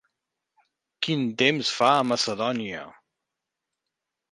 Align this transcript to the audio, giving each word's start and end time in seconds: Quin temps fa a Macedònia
Quin 1.07 1.25
temps 1.41 1.73
fa 1.81 1.91
a 1.99 2.01
Macedònia 2.13 2.83